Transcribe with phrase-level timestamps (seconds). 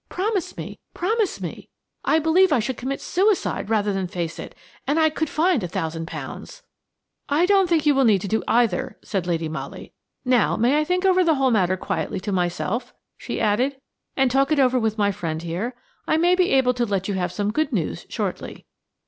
[0.09, 1.69] Promise me–promise me!
[2.03, 6.07] I believe I should commit suicide rather than face it–and I could find a thousand
[6.07, 6.63] pounds."
[7.29, 9.93] "I don't think you need do either," said Lady Molly.
[10.25, 13.79] "Now, may I think over the whole matter quietly to myself," she added,
[14.17, 15.75] "and talk it over with my friend here?
[16.07, 18.65] I may be able to let you have some good news shortly."